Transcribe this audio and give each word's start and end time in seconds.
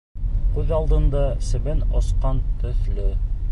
Күҙ 0.55 0.71
алдында 0.77 1.21
себен 1.51 1.85
осҡан 2.01 2.43
төҫлө. 2.65 3.09